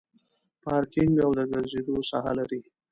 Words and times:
پارکینګ 0.63 1.15
او 1.25 1.31
د 1.37 1.39
ګرځېدو 1.51 1.95
ساحه 2.09 2.31
لري. 2.39 2.61